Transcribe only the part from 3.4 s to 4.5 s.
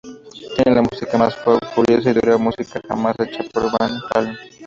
por Van Halen.